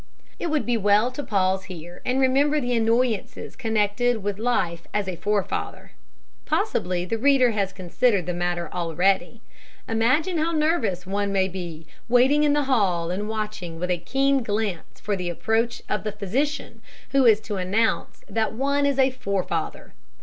[0.39, 5.07] It would be well to pause here and remember the annoyances connected with life as
[5.07, 5.91] a forefather.
[6.47, 9.41] Possibly the reader has considered the matter already.
[9.87, 14.41] Imagine how nervous one may be waiting in the hall and watching with a keen
[14.41, 16.81] glance for the approach of the physician
[17.11, 19.93] who is to announce that one is a forefather.